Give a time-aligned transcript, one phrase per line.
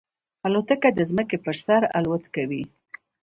[0.45, 2.63] الوتکه د ځمکې پر سر الوت کوي.